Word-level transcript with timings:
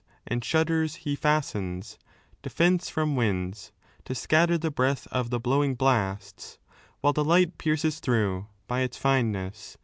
And 0.25 0.43
shutters 0.43 0.95
he 1.05 1.15
fastens, 1.15 1.99
defence 2.41 2.89
from 2.89 3.15
winds, 3.15 3.71
To 4.05 4.15
scatter 4.15 4.57
the 4.57 4.71
breath 4.71 5.05
of 5.11 5.29
the 5.29 5.39
blowing 5.39 5.75
blasts. 5.75 6.57
While 7.01 7.13
the 7.13 7.23
light 7.23 7.59
pierces 7.59 7.99
through, 7.99 8.47
by 8.65 8.79
its 8.81 8.97
fineness. 8.97 9.77